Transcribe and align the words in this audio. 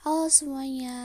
Halo 0.00 0.32
semuanya. 0.32 0.96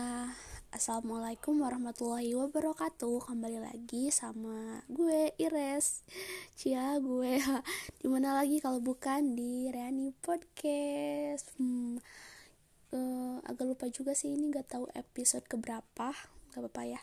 Assalamualaikum 0.71 1.59
warahmatullahi 1.59 2.31
wabarakatuh. 2.31 3.27
Kembali 3.27 3.59
lagi 3.59 4.07
sama 4.07 4.87
gue 4.87 5.35
Ires. 5.35 6.07
Cia 6.55 6.95
gue. 7.03 7.35
Di 7.99 8.07
mana 8.07 8.39
lagi 8.39 8.63
kalau 8.63 8.79
bukan 8.79 9.35
di 9.35 9.67
Reani 9.67 10.15
Podcast? 10.15 11.51
Hmm, 11.59 11.99
uh, 12.95 13.43
Agak 13.43 13.67
lupa 13.67 13.91
juga 13.91 14.15
sih 14.15 14.31
ini 14.31 14.47
gak 14.47 14.79
tahu 14.79 14.87
episode 14.95 15.43
keberapa. 15.43 16.15
Gak 16.55 16.59
apa-apa 16.63 16.83
ya. 16.87 17.01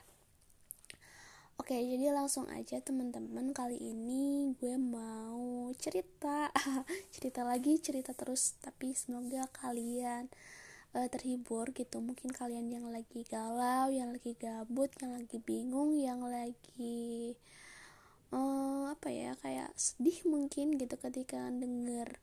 Oke 1.61 1.77
jadi 1.77 2.09
langsung 2.09 2.49
aja 2.49 2.81
teman-teman. 2.81 3.53
Kali 3.53 3.77
ini 3.77 4.57
gue 4.57 4.81
mau 4.81 5.69
cerita. 5.77 6.49
Cerita 7.13 7.45
lagi 7.45 7.77
cerita 7.85 8.17
terus. 8.17 8.57
Tapi 8.65 8.97
semoga 8.97 9.45
kalian 9.53 10.33
uh, 10.97 11.09
terhibur 11.09 11.73
gitu. 11.73 12.01
Mungkin 12.01 12.33
kalian 12.33 12.69
yang 12.69 12.89
lagi 12.89 13.25
galau 13.29 13.89
yang 13.93 14.13
lagi 14.13 14.37
gabut 14.37 14.93
yang 15.01 15.17
lagi 15.17 15.39
bingung 15.41 15.97
yang 15.97 16.25
lagi 16.25 17.37
uh, 18.33 18.93
apa 18.93 19.09
ya 19.13 19.33
kayak 19.41 19.71
sedih 19.77 20.25
mungkin 20.29 20.77
gitu 20.81 20.97
ketika 20.97 21.49
denger 21.53 22.17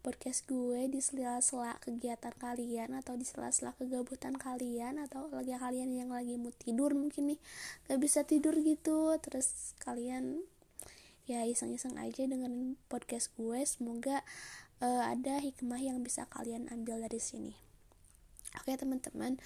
podcast 0.00 0.48
gue 0.48 0.88
di 0.88 1.04
sela-sela 1.04 1.76
kegiatan 1.84 2.32
kalian 2.40 2.96
atau 2.96 3.20
di 3.20 3.28
sela-sela 3.28 3.76
kegabutan 3.76 4.32
kalian 4.32 4.96
atau 4.96 5.28
lagi 5.28 5.52
kalian 5.52 5.92
yang 5.92 6.08
lagi 6.08 6.40
mau 6.40 6.48
tidur 6.56 6.96
mungkin 6.96 7.36
nih 7.36 7.40
gak 7.88 8.00
bisa 8.00 8.24
tidur 8.24 8.56
gitu. 8.64 9.12
Terus 9.20 9.76
kalian 9.84 10.40
ya 11.28 11.44
iseng-iseng 11.44 12.00
aja 12.00 12.24
dengerin 12.24 12.80
podcast 12.88 13.28
gue. 13.36 13.60
Semoga 13.68 14.24
uh, 14.80 15.04
ada 15.04 15.36
hikmah 15.44 15.84
yang 15.84 16.00
bisa 16.00 16.24
kalian 16.32 16.72
ambil 16.72 17.04
dari 17.04 17.20
sini 17.20 17.69
Oke 18.58 18.74
teman-teman, 18.74 19.38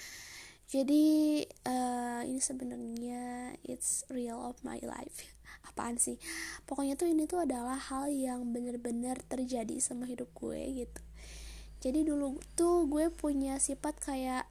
jadi 0.65 1.45
uh, 1.69 2.23
ini 2.25 2.41
sebenarnya 2.41 3.53
it's 3.69 4.09
real 4.09 4.41
of 4.41 4.57
my 4.65 4.81
life. 4.81 5.29
Apaan 5.69 6.01
sih? 6.01 6.17
Pokoknya 6.65 6.97
tuh 6.97 7.13
ini 7.13 7.29
tuh 7.29 7.45
adalah 7.45 7.77
hal 7.77 8.09
yang 8.09 8.53
bener-bener 8.53 9.21
terjadi 9.29 9.77
sama 9.81 10.09
hidup 10.09 10.33
gue 10.33 10.85
gitu. 10.85 11.03
Jadi 11.85 12.01
dulu 12.09 12.41
tuh 12.57 12.89
gue 12.89 13.13
punya 13.13 13.61
sifat 13.61 14.01
kayak 14.01 14.49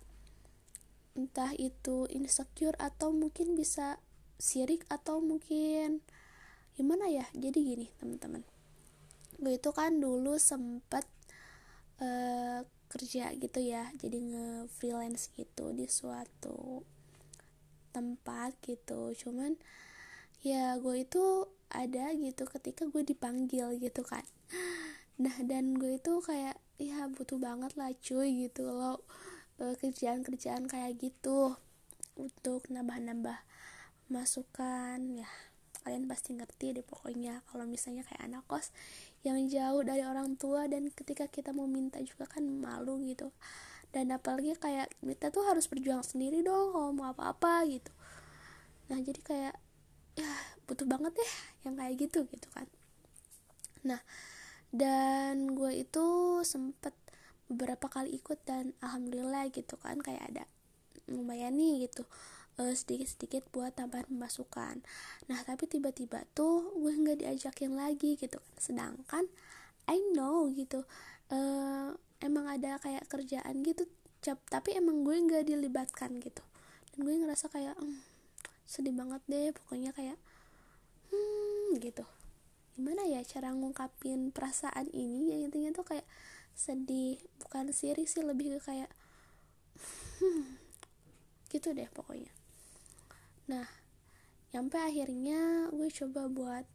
entah 1.13 1.53
itu 1.57 2.09
insecure 2.09 2.73
atau 2.81 3.13
mungkin 3.13 3.53
bisa 3.53 4.01
sirik 4.41 4.85
atau 4.89 5.21
mungkin 5.21 6.01
gimana 6.73 7.05
ya 7.05 7.25
jadi 7.37 7.53
gini 7.53 7.87
teman-teman 8.01 8.41
gue 9.37 9.53
itu 9.53 9.69
kan 9.69 10.01
dulu 10.01 10.41
sempet 10.41 11.05
uh, 12.01 12.65
kerja 12.93 13.33
gitu 13.33 13.59
ya 13.59 13.89
jadi 13.97 14.17
nge 14.21 14.47
freelance 14.77 15.33
gitu 15.33 15.73
di 15.73 15.89
suatu 15.89 16.85
tempat 17.93 18.57
gitu. 18.65 19.13
Cuman 19.13 19.57
ya 20.45 20.75
gue 20.81 21.05
itu 21.05 21.47
ada 21.73 22.13
gitu 22.13 22.45
ketika 22.49 22.89
gue 22.89 23.01
dipanggil 23.05 23.77
gitu 23.81 24.05
kan. 24.05 24.25
Nah 25.21 25.33
dan 25.45 25.77
gue 25.77 25.97
itu 26.01 26.21
kayak 26.21 26.57
ya 26.81 27.05
butuh 27.09 27.37
banget 27.37 27.77
lah 27.77 27.93
cuy 28.01 28.49
gitu 28.49 28.65
loh 28.65 29.01
eh, 29.61 29.77
kerjaan-kerjaan 29.77 30.65
kayak 30.65 30.97
gitu 30.97 31.55
untuk 32.17 32.65
nambah-nambah 32.69 33.37
masukan 34.09 34.99
ya 35.21 35.29
kalian 35.83 36.07
pasti 36.07 36.33
ngerti 36.33 36.79
deh 36.79 36.85
pokoknya. 36.85 37.43
Kalau 37.51 37.67
misalnya 37.67 38.07
kayak 38.07 38.23
anak 38.23 38.43
kos 38.47 38.71
yang 39.27 39.37
jauh 39.51 39.83
dari 39.83 40.01
orang 40.03 40.39
tua 40.39 40.65
dan 40.71 40.87
ketika 40.89 41.27
kita 41.27 41.51
mau 41.51 41.67
minta 41.67 41.99
juga 42.01 42.25
kan 42.25 42.43
malu 42.43 43.03
gitu. 43.03 43.29
Dan 43.93 44.09
apalagi 44.09 44.57
kayak 44.57 44.89
kita 45.03 45.29
tuh 45.29 45.45
harus 45.45 45.69
berjuang 45.69 46.01
sendiri 46.01 46.41
dong 46.41 46.73
kalau 46.73 46.91
mau 46.95 47.13
apa-apa 47.13 47.67
gitu. 47.69 47.91
Nah 48.89 48.97
jadi 49.03 49.21
kayak 49.21 49.55
ya 50.13 50.31
butuh 50.65 50.87
banget 50.87 51.13
deh 51.13 51.33
yang 51.67 51.75
kayak 51.77 51.93
gitu 51.99 52.25
gitu 52.31 52.47
kan. 52.55 52.65
Nah 53.85 54.01
dan 54.73 55.53
gue 55.53 55.85
itu 55.85 56.05
sempet 56.41 56.97
beberapa 57.45 57.85
kali 57.85 58.17
ikut 58.17 58.41
dan 58.49 58.73
alhamdulillah 58.81 59.45
gitu 59.53 59.77
kan 59.77 60.01
kayak 60.01 60.33
ada 60.33 60.43
lumayan 61.05 61.53
nih 61.53 61.85
gitu 61.85 62.07
sedikit-sedikit 62.57 63.49
buat 63.49 63.73
tambahan 63.73 64.05
pemasukan. 64.09 64.85
Nah 65.29 65.39
tapi 65.45 65.65
tiba-tiba 65.65 66.25
tuh 66.37 66.69
gue 66.77 66.93
nggak 66.93 67.25
diajakin 67.25 67.73
lagi 67.73 68.15
gitu 68.19 68.37
kan. 68.37 68.55
Sedangkan 68.61 69.25
I 69.89 69.99
know 70.13 70.49
gitu 70.53 70.85
uh, 71.33 71.89
emang 72.21 72.45
ada 72.47 72.77
kayak 72.79 73.09
kerjaan 73.09 73.65
gitu 73.65 73.89
cap 74.23 74.39
tapi 74.47 74.77
emang 74.77 75.01
gue 75.01 75.17
nggak 75.17 75.49
dilibatkan 75.49 76.21
gitu. 76.21 76.43
Dan 76.93 77.09
gue 77.09 77.13
ngerasa 77.25 77.49
kayak 77.49 77.73
hmm, 77.79 77.99
sedih 78.69 78.93
banget 78.93 79.21
deh 79.25 79.49
pokoknya 79.55 79.91
kayak 79.95 80.17
hmm 81.09 81.81
gitu. 81.81 82.05
Gimana 82.73 83.05
ya 83.05 83.21
cara 83.25 83.53
ngungkapin 83.53 84.33
perasaan 84.33 84.89
ini? 84.93 85.33
Ya 85.33 85.37
intinya 85.41 85.73
tuh 85.73 85.85
kayak 85.85 86.05
sedih 86.53 87.17
bukan 87.41 87.73
siri 87.73 88.05
sih 88.05 88.21
lebih 88.21 88.57
ke 88.57 88.59
kayak 88.61 88.91
hmm, 90.21 90.61
gitu 91.49 91.73
deh 91.73 91.89
pokoknya 91.89 92.42
nah 93.49 93.67
sampai 94.53 94.79
akhirnya 94.93 95.67
gue 95.73 95.89
coba 95.89 96.29
buat 96.29 96.65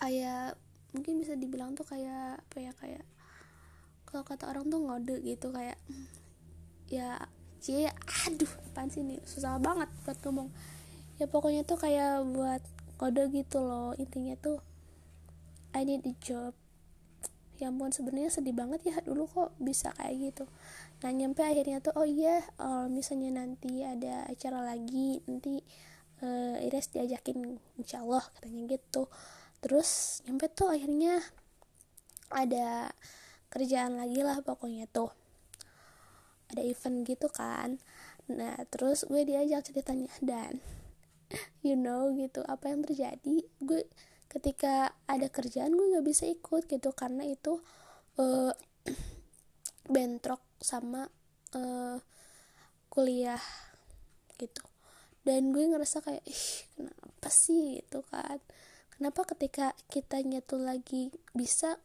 kayak 0.00 0.58
mungkin 0.96 1.22
bisa 1.22 1.38
dibilang 1.38 1.78
tuh 1.78 1.86
kayak 1.86 2.42
apa 2.42 2.56
ya 2.58 2.72
kayak 2.74 3.04
kalau 4.08 4.26
kata 4.26 4.50
orang 4.50 4.66
tuh 4.66 4.82
ngode 4.82 5.16
gitu 5.22 5.54
kayak 5.54 5.78
ya 6.90 7.22
cie 7.62 7.86
aduh 8.26 8.50
apaan 8.72 8.88
sih 8.90 9.04
ini? 9.04 9.22
Susah 9.22 9.60
banget 9.60 9.86
buat 10.02 10.18
ngomong. 10.24 10.48
Ya 11.20 11.28
pokoknya 11.28 11.62
tuh 11.62 11.78
kayak 11.78 12.24
buat 12.32 12.64
kode 12.96 13.28
gitu 13.32 13.60
loh 13.60 13.92
intinya 13.96 14.36
tuh 14.40 14.60
I 15.76 15.84
need 15.86 16.04
a 16.04 16.12
job 16.20 16.52
ya 17.60 17.68
ampun 17.68 17.92
sebenarnya 17.92 18.32
sedih 18.32 18.56
banget 18.56 18.80
ya 18.88 18.96
dulu 19.04 19.28
kok 19.28 19.52
bisa 19.60 19.92
kayak 20.00 20.32
gitu. 20.32 20.44
Nah 21.04 21.10
nyampe 21.12 21.44
akhirnya 21.44 21.84
tuh 21.84 21.92
oh 21.92 22.08
iya 22.08 22.40
oh, 22.56 22.88
misalnya 22.88 23.44
nanti 23.44 23.84
ada 23.84 24.24
acara 24.24 24.64
lagi 24.64 25.20
nanti 25.28 25.60
uh, 26.24 26.56
Iris 26.64 26.88
diajakin 26.96 27.60
insya 27.76 28.00
Allah 28.00 28.24
katanya 28.36 28.80
gitu. 28.80 29.12
Terus 29.60 30.20
nyampe 30.24 30.48
tuh 30.48 30.72
akhirnya 30.72 31.20
ada 32.32 32.88
kerjaan 33.52 34.00
lagi 34.00 34.24
lah 34.24 34.40
pokoknya 34.40 34.88
tuh. 34.88 35.12
Ada 36.48 36.64
event 36.64 37.04
gitu 37.04 37.28
kan. 37.28 37.76
Nah 38.32 38.56
terus 38.72 39.04
gue 39.04 39.20
diajak 39.28 39.68
ceritanya 39.68 40.10
dan 40.24 40.64
you 41.66 41.76
know 41.76 42.08
gitu 42.16 42.40
apa 42.48 42.72
yang 42.72 42.80
terjadi? 42.80 43.44
Gue 43.60 43.84
ketika 44.30 44.94
ada 45.10 45.26
kerjaan 45.26 45.74
gue 45.74 45.98
nggak 45.98 46.06
bisa 46.06 46.24
ikut 46.30 46.70
gitu 46.70 46.94
karena 46.94 47.26
itu 47.26 47.58
uh, 48.22 48.54
bentrok 49.94 50.40
sama 50.62 51.10
uh, 51.58 51.98
kuliah 52.86 53.42
gitu. 54.38 54.62
Dan 55.26 55.50
gue 55.50 55.66
ngerasa 55.66 56.00
kayak 56.00 56.24
ih 56.24 56.46
kenapa 56.78 57.28
sih? 57.28 57.82
Itu 57.82 58.06
kan. 58.06 58.38
Kenapa 58.94 59.26
ketika 59.34 59.74
kita 59.90 60.22
tuh 60.46 60.62
lagi 60.62 61.10
bisa 61.34 61.76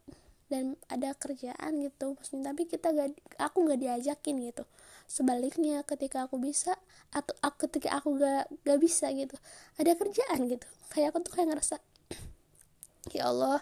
dan 0.45 0.78
ada 0.94 1.17
kerjaan 1.17 1.81
gitu 1.81 2.13
maksudnya 2.13 2.53
tapi 2.53 2.69
kita 2.69 2.94
gak 2.94 3.17
aku 3.41 3.66
nggak 3.66 3.81
diajakin 3.81 4.45
gitu. 4.45 4.63
Sebaliknya 5.09 5.81
ketika 5.81 6.29
aku 6.29 6.38
bisa 6.38 6.78
atau 7.09 7.34
aku 7.41 7.66
ketika 7.66 7.97
aku 7.97 8.22
gak 8.22 8.45
gak 8.61 8.78
bisa 8.78 9.09
gitu 9.09 9.34
ada 9.81 9.91
kerjaan 9.97 10.45
gitu. 10.45 10.67
Kayak 10.94 11.17
aku 11.17 11.25
tuh 11.25 11.34
kayak 11.34 11.50
ngerasa 11.55 11.81
ya 13.13 13.29
Allah 13.29 13.61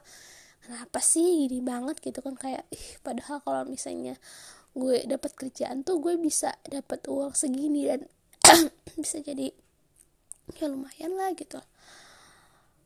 kenapa 0.64 1.04
sih 1.04 1.48
gini 1.48 1.59
banget 1.59 2.00
gitu 2.00 2.24
kan? 2.24 2.40
Kayak 2.40 2.64
ih 2.72 2.88
padahal 3.04 3.44
kalau 3.44 3.68
misalnya 3.68 4.16
gue 4.74 5.06
dapat 5.06 5.36
kerjaan 5.38 5.86
tuh 5.86 6.02
gue 6.02 6.18
bisa 6.18 6.56
dapat 6.66 7.06
uang 7.06 7.36
segini 7.38 7.86
dan 7.86 8.07
bisa 9.01 9.22
jadi 9.22 9.51
ya 10.56 10.66
lumayan 10.72 11.13
lah 11.19 11.36
gitu. 11.36 11.60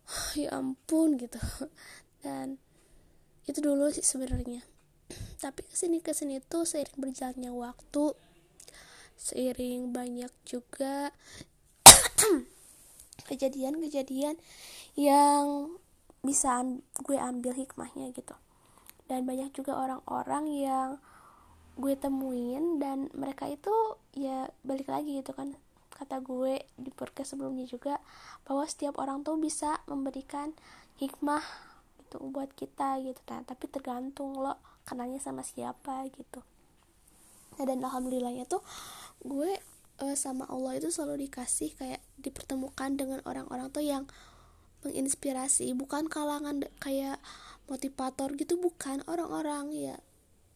Ya 0.40 0.56
ampun 0.56 1.20
gitu. 1.20 1.36
Dan 2.24 2.56
itu 3.44 3.60
dulu 3.60 3.92
sih 3.92 4.04
sebenarnya. 4.04 4.64
Tapi 5.44 5.68
ke 5.68 5.76
sini 5.76 6.00
ke 6.00 6.16
sini 6.16 6.40
tuh 6.40 6.64
seiring 6.64 6.96
berjalannya 6.96 7.52
waktu 7.52 8.16
seiring 9.18 9.92
banyak 9.92 10.30
juga 10.46 11.12
kejadian-kejadian 13.28 14.38
yang 14.96 15.76
bisa 16.26 16.64
gue 17.04 17.18
ambil 17.18 17.54
hikmahnya 17.54 18.14
gitu. 18.14 18.34
Dan 19.08 19.24
banyak 19.24 19.56
juga 19.56 19.78
orang-orang 19.80 20.46
yang 20.52 20.90
gue 21.78 21.94
temuin 21.94 22.82
dan 22.82 23.08
mereka 23.14 23.46
itu 23.46 23.72
ya 24.18 24.50
balik 24.66 24.90
lagi 24.90 25.22
gitu 25.22 25.32
kan. 25.32 25.56
Kata 25.94 26.22
gue 26.22 26.62
di 26.78 26.90
podcast 26.94 27.34
sebelumnya 27.34 27.66
juga 27.66 27.98
bahwa 28.46 28.66
setiap 28.66 29.02
orang 29.02 29.26
tuh 29.26 29.38
bisa 29.38 29.82
memberikan 29.90 30.54
hikmah 30.98 31.42
gitu 32.04 32.22
buat 32.34 32.52
kita 32.54 33.02
gitu 33.06 33.22
kan. 33.26 33.46
Tapi 33.46 33.70
tergantung 33.70 34.38
lo 34.38 34.58
kenalnya 34.84 35.22
sama 35.22 35.42
siapa 35.46 36.06
gitu. 36.12 36.42
Nah, 37.58 37.66
dan 37.66 37.82
alhamdulillahnya 37.82 38.46
tuh 38.46 38.62
gue 39.26 39.58
uh, 40.02 40.16
sama 40.18 40.46
Allah 40.50 40.78
itu 40.78 40.94
selalu 40.94 41.28
dikasih 41.28 41.74
kayak 41.74 42.02
dipertemukan 42.22 42.94
dengan 42.94 43.20
orang-orang 43.26 43.74
tuh 43.74 43.82
yang 43.82 44.06
menginspirasi 44.88 45.76
bukan 45.76 46.08
kalangan 46.08 46.64
kayak 46.80 47.20
motivator 47.68 48.34
gitu 48.40 48.56
bukan. 48.58 49.04
Orang-orang 49.06 49.76
ya 49.76 49.96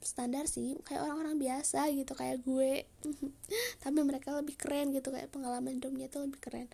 standar 0.01 0.49
sih 0.49 0.79
kayak 0.81 1.05
orang-orang 1.05 1.37
biasa 1.37 1.91
gitu 1.93 2.15
kayak 2.15 2.41
gue. 2.41 2.87
Tapi 3.83 3.99
mereka 4.01 4.33
lebih 4.33 4.57
keren 4.57 4.95
gitu 4.95 5.13
kayak 5.13 5.29
pengalaman 5.29 5.77
hidupnya 5.77 6.07
tuh 6.07 6.25
lebih 6.25 6.39
keren. 6.41 6.67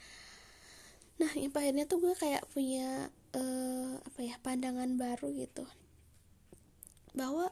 Nah 1.18 1.33
yang 1.33 1.51
akhirnya 1.51 1.89
tuh 1.89 1.98
gue 1.98 2.13
kayak 2.13 2.45
punya 2.54 3.09
uh, 3.33 3.98
apa 4.01 4.19
ya 4.21 4.38
pandangan 4.39 4.95
baru 4.95 5.33
gitu. 5.33 5.65
Bahwa 7.18 7.50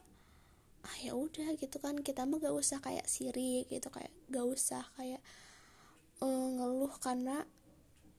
ah 0.86 0.98
ya 1.02 1.18
udah 1.18 1.58
gitu 1.58 1.82
kan 1.82 1.98
kita 1.98 2.30
mah 2.30 2.38
gak 2.38 2.54
usah 2.54 2.78
kayak 2.78 3.10
sirik 3.10 3.66
gitu 3.74 3.90
kayak 3.90 4.14
gak 4.30 4.46
usah 4.46 4.86
kayak 4.94 5.18
uh, 6.22 6.48
ngeluh 6.54 6.94
karena 7.02 7.50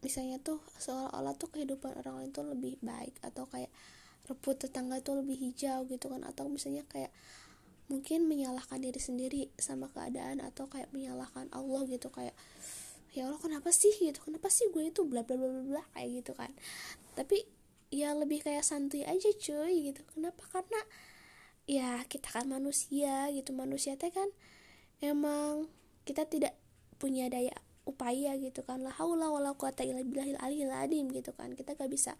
misalnya 0.04 0.40
tuh 0.42 0.60
seolah-olah 0.80 1.34
tuh 1.36 1.48
kehidupan 1.52 1.96
orang 2.04 2.24
lain 2.24 2.30
tuh 2.32 2.44
lebih 2.46 2.76
baik 2.84 3.16
atau 3.24 3.48
kayak 3.48 3.72
rumput 4.26 4.66
tetangga 4.66 5.00
tuh 5.00 5.22
lebih 5.22 5.38
hijau 5.38 5.86
gitu 5.86 6.10
kan 6.10 6.26
atau 6.26 6.50
misalnya 6.50 6.82
kayak 6.90 7.14
mungkin 7.86 8.26
menyalahkan 8.26 8.82
diri 8.82 8.98
sendiri 8.98 9.42
sama 9.56 9.86
keadaan 9.94 10.42
atau 10.42 10.66
kayak 10.66 10.90
menyalahkan 10.90 11.46
Allah 11.54 11.86
gitu 11.86 12.10
kayak 12.10 12.34
ya 13.14 13.30
Allah 13.30 13.40
kenapa 13.40 13.70
sih? 13.70 13.94
gitu 13.96 14.18
kenapa 14.20 14.50
sih 14.50 14.68
gue 14.74 14.90
itu 14.90 15.06
bla 15.06 15.22
bla 15.22 15.38
bla 15.38 15.62
bla? 15.62 15.82
kayak 15.94 16.22
gitu 16.22 16.32
kan. 16.34 16.50
Tapi 17.14 17.46
ya 17.94 18.12
lebih 18.12 18.42
kayak 18.42 18.66
santuy 18.66 19.06
aja 19.06 19.30
cuy 19.32 19.94
gitu. 19.94 20.02
Kenapa? 20.12 20.42
Karena 20.50 20.80
ya 21.64 22.02
kita 22.10 22.28
kan 22.34 22.50
manusia 22.50 23.30
gitu. 23.30 23.54
Manusia 23.54 23.94
teh 23.94 24.10
kan 24.10 24.28
emang 25.00 25.70
kita 26.02 26.26
tidak 26.26 26.58
punya 26.98 27.30
daya 27.30 27.54
upaya 27.96 28.36
gitu 28.36 28.60
kan. 28.60 28.84
Lah 28.84 28.92
haula 29.00 29.32
wala 29.32 29.56
quwata 29.56 29.80
illa 29.80 30.04
billahil 30.04 30.36
aliyil 30.36 30.68
adim 30.68 31.08
gitu 31.08 31.32
kan. 31.32 31.56
Kita 31.56 31.72
gak 31.72 31.88
bisa 31.88 32.12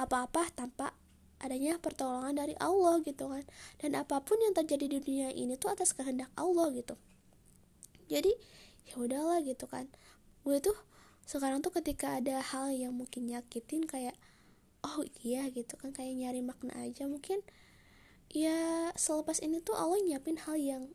apa-apa 0.00 0.48
tanpa 0.56 0.96
adanya 1.38 1.76
pertolongan 1.76 2.40
dari 2.40 2.56
Allah 2.56 3.04
gitu 3.04 3.28
kan. 3.28 3.44
Dan 3.76 4.00
apa 4.00 4.24
pun 4.24 4.40
yang 4.40 4.56
terjadi 4.56 4.88
di 4.88 4.98
dunia 5.04 5.28
ini 5.36 5.60
tuh 5.60 5.68
atas 5.76 5.92
kehendak 5.92 6.32
Allah 6.40 6.72
gitu. 6.72 6.96
Jadi 8.08 8.32
ya 8.88 8.96
udahlah 8.96 9.44
gitu 9.44 9.68
kan. 9.68 9.84
Gue 10.42 10.64
tuh 10.64 10.74
sekarang 11.28 11.60
tuh 11.60 11.76
ketika 11.76 12.16
ada 12.16 12.40
hal 12.40 12.72
yang 12.72 12.96
mungkin 12.96 13.28
nyakitin 13.28 13.84
kayak 13.84 14.16
oh 14.80 15.04
iya 15.20 15.44
gitu 15.52 15.76
kan. 15.76 15.92
Kayak 15.92 16.16
nyari 16.16 16.40
makna 16.40 16.72
aja 16.80 17.04
mungkin 17.04 17.44
ya 18.28 18.92
selepas 18.92 19.40
ini 19.40 19.64
tuh 19.64 19.72
Allah 19.76 20.00
nyiapin 20.04 20.36
hal 20.44 20.56
yang 20.60 20.92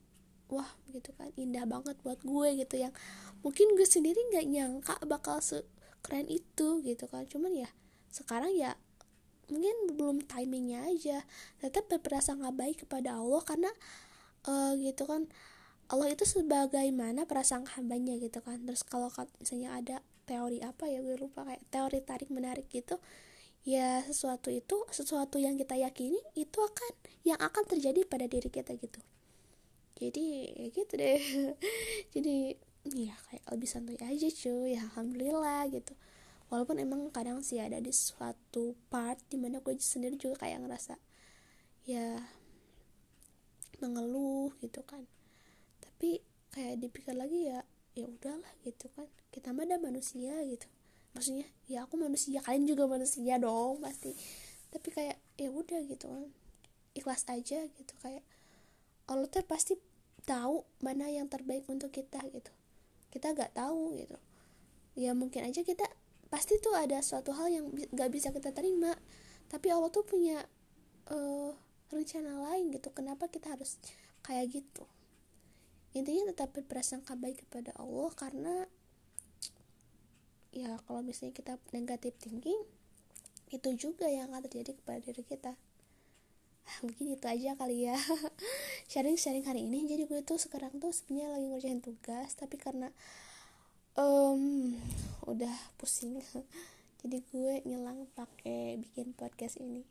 wah 0.53 0.69
gitu 0.93 1.09
kan 1.17 1.33
indah 1.33 1.65
banget 1.65 1.97
buat 2.05 2.21
gue 2.21 2.49
gitu 2.61 2.75
yang 2.77 2.93
mungkin 3.41 3.73
gue 3.73 3.87
sendiri 3.87 4.17
nggak 4.31 4.45
nyangka 4.47 4.95
bakal 5.09 5.41
sekeren 5.41 6.29
itu 6.29 6.79
gitu 6.85 7.05
kan. 7.09 7.25
Cuman 7.25 7.57
ya 7.57 7.69
sekarang 8.13 8.53
ya 8.53 8.77
mungkin 9.49 9.75
belum 9.97 10.17
timingnya 10.29 10.85
aja. 10.87 11.25
Tetap 11.59 11.89
berprasangka 11.89 12.53
baik 12.53 12.85
kepada 12.87 13.17
Allah 13.17 13.41
karena 13.41 13.71
uh, 14.45 14.77
gitu 14.77 15.09
kan 15.09 15.27
Allah 15.91 16.13
itu 16.13 16.23
sebagaimana 16.23 17.25
prasangka 17.27 17.81
hambanya 17.81 18.15
gitu 18.21 18.39
kan. 18.39 18.61
Terus 18.63 18.85
kalau 18.85 19.09
misalnya 19.41 19.75
ada 19.75 19.97
teori 20.23 20.63
apa 20.63 20.87
ya 20.87 21.03
gue 21.03 21.19
lupa 21.19 21.43
kayak 21.43 21.63
teori 21.67 21.99
tarik 21.99 22.29
menarik 22.31 22.71
gitu 22.71 22.95
ya 23.63 24.03
sesuatu 24.03 24.51
itu 24.51 24.75
sesuatu 24.91 25.39
yang 25.39 25.55
kita 25.55 25.79
yakini 25.79 26.19
itu 26.35 26.59
akan 26.59 26.93
yang 27.23 27.39
akan 27.39 27.63
terjadi 27.63 28.03
pada 28.03 28.27
diri 28.27 28.51
kita 28.51 28.75
gitu 28.75 28.99
jadi 30.03 30.25
ya 30.51 30.65
gitu 30.75 30.93
deh. 30.99 31.21
Jadi 32.13 32.35
ya 32.91 33.15
kayak 33.31 33.45
lebih 33.55 33.69
santai 33.71 33.95
aja 34.03 34.27
cuy. 34.27 34.75
Ya 34.75 34.83
alhamdulillah 34.91 35.71
gitu. 35.71 35.95
Walaupun 36.51 36.77
emang 36.83 37.07
kadang 37.09 37.39
sih 37.39 37.63
ada 37.63 37.79
di 37.79 37.89
suatu 37.95 38.75
part 38.91 39.17
di 39.31 39.39
mana 39.39 39.63
gue 39.63 39.73
sendiri 39.79 40.19
juga 40.19 40.43
kayak 40.43 40.67
ngerasa 40.67 40.99
ya 41.87 42.19
mengeluh 43.79 44.51
gitu 44.59 44.83
kan. 44.83 45.07
Tapi 45.79 46.19
kayak 46.51 46.83
dipikir 46.83 47.15
lagi 47.15 47.47
ya 47.49 47.63
ya 47.95 48.05
udahlah 48.05 48.51
gitu 48.67 48.91
kan. 48.93 49.07
Kita 49.31 49.55
mah 49.55 49.63
ada 49.63 49.79
manusia 49.79 50.35
gitu. 50.43 50.67
Maksudnya 51.15 51.47
ya 51.69 51.85
aku 51.87 51.95
manusia 51.95 52.43
kalian 52.43 52.67
juga 52.67 52.85
manusia 52.91 53.39
dong 53.39 53.79
pasti. 53.79 54.11
Tapi 54.69 54.87
kayak 54.91 55.17
ya 55.39 55.49
udah 55.49 55.79
gitu 55.87 56.05
kan. 56.11 56.27
Ikhlas 56.93 57.25
aja 57.31 57.65
gitu. 57.65 57.93
Kayak 58.03 58.25
Allah 59.07 59.27
tuh 59.27 59.43
pasti 59.45 59.75
tahu 60.23 60.63
mana 60.79 61.11
yang 61.11 61.27
terbaik 61.27 61.67
untuk 61.67 61.91
kita 61.91 62.19
gitu. 62.31 62.51
Kita 63.11 63.35
gak 63.35 63.55
tahu 63.55 63.95
gitu. 63.99 64.17
Ya 64.97 65.11
mungkin 65.13 65.45
aja 65.45 65.61
kita 65.61 65.85
pasti 66.31 66.57
tuh 66.57 66.73
ada 66.73 66.97
suatu 67.05 67.35
hal 67.35 67.51
yang 67.51 67.65
gak 67.93 68.09
bisa 68.09 68.31
kita 68.31 68.51
terima. 68.55 68.95
Tapi 69.51 69.67
Allah 69.69 69.91
tuh 69.93 70.07
punya 70.07 70.41
uh, 71.11 71.51
rencana 71.93 72.41
lain 72.51 72.73
gitu. 72.73 72.89
Kenapa 72.95 73.29
kita 73.29 73.53
harus 73.53 73.77
kayak 74.25 74.49
gitu? 74.63 74.87
Intinya 75.93 76.33
tetap 76.33 76.57
berprasangka 76.57 77.13
baik 77.13 77.45
kepada 77.45 77.69
Allah 77.77 78.09
karena 78.17 78.65
ya 80.53 80.77
kalau 80.85 81.01
misalnya 81.01 81.33
kita 81.33 81.53
negatif 81.73 82.13
thinking 82.21 82.61
itu 83.49 83.69
juga 83.77 84.05
yang 84.05 84.33
akan 84.33 84.45
terjadi 84.49 84.77
kepada 84.77 85.01
diri 85.01 85.25
kita 85.25 85.53
mungkin 86.83 87.15
itu 87.15 87.25
aja 87.25 87.55
kali 87.55 87.87
ya. 87.87 87.97
Sharing-sharing 88.91 89.47
hari 89.47 89.65
ini 89.65 89.87
jadi 89.87 90.03
gue 90.03 90.21
tuh 90.21 90.35
sekarang 90.35 90.75
tuh 90.83 90.91
sebenarnya 90.91 91.39
lagi 91.39 91.47
ngerjain 91.47 91.79
tugas 91.79 92.35
tapi 92.35 92.59
karena 92.59 92.91
um, 93.95 94.75
udah 95.25 95.55
pusing. 95.79 96.19
Jadi 97.03 97.19
gue 97.35 97.59
nyelang 97.67 98.07
pakai 98.15 98.79
bikin 98.79 99.11
podcast 99.11 99.59
ini. 99.59 99.83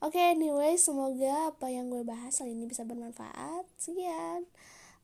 Oke 0.00 0.16
okay, 0.16 0.32
anyway 0.32 0.80
semoga 0.80 1.52
apa 1.52 1.68
yang 1.68 1.92
gue 1.92 2.00
bahas 2.08 2.40
kali 2.40 2.56
ini 2.56 2.64
bisa 2.64 2.88
bermanfaat. 2.88 3.68
Sekian. 3.76 4.48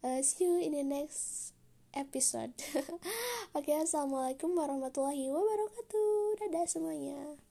Uh, 0.00 0.24
see 0.24 0.48
you 0.48 0.56
in 0.56 0.72
the 0.72 0.84
next 0.86 1.52
episode. 1.92 2.56
Oke 3.56 3.68
okay, 3.68 3.76
assalamualaikum 3.76 4.56
warahmatullahi 4.56 5.28
wabarakatuh. 5.28 6.48
Dadah 6.48 6.64
semuanya 6.64 7.47